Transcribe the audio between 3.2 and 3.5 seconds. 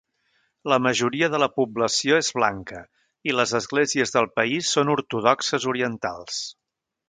i